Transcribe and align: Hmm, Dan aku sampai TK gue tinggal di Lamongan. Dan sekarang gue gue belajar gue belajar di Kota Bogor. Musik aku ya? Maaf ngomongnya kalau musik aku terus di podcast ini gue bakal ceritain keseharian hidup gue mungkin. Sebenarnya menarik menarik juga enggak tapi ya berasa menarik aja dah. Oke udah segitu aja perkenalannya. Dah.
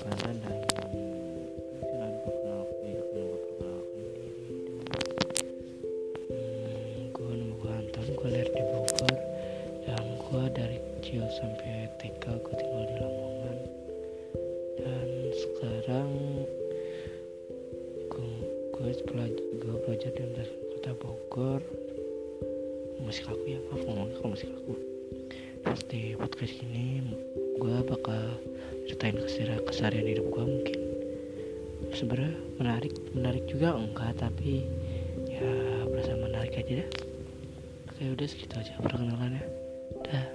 Hmm, 0.00 0.16
Dan 9.84 10.00
aku 10.96 11.20
sampai 11.36 11.92
TK 12.00 12.24
gue 12.32 12.54
tinggal 12.56 12.84
di 12.88 12.94
Lamongan. 12.96 13.58
Dan 14.80 15.08
sekarang 15.36 16.10
gue 18.08 18.32
gue 18.72 18.90
belajar 19.04 19.44
gue 19.60 19.74
belajar 19.84 20.10
di 20.16 20.22
Kota 20.72 20.92
Bogor. 20.96 21.60
Musik 23.04 23.28
aku 23.28 23.44
ya? 23.44 23.60
Maaf 23.68 23.84
ngomongnya 23.84 24.16
kalau 24.16 24.32
musik 24.32 24.48
aku 24.48 24.74
terus 25.60 25.84
di 25.92 26.16
podcast 26.16 26.56
ini 26.64 27.04
gue 27.60 27.76
bakal 27.84 28.40
ceritain 28.90 29.14
keseharian 29.70 30.10
hidup 30.10 30.26
gue 30.34 30.44
mungkin. 30.50 30.78
Sebenarnya 31.94 32.34
menarik 32.58 32.94
menarik 33.14 33.46
juga 33.46 33.78
enggak 33.78 34.18
tapi 34.18 34.66
ya 35.30 35.46
berasa 35.86 36.18
menarik 36.18 36.58
aja 36.58 36.82
dah. 36.82 36.90
Oke 37.94 38.02
udah 38.18 38.26
segitu 38.26 38.54
aja 38.58 38.74
perkenalannya. 38.82 39.46
Dah. 40.10 40.26